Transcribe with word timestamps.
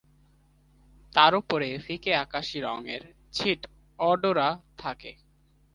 তার 1.15 1.35
ওপরে 1.35 1.77
ফিকে 1.77 2.11
আকাশী 2.15 2.57
রঙের 2.59 3.01
ছিট 3.33 3.59
অ-ডোরা 3.99 4.49
থাকে। 4.77 5.11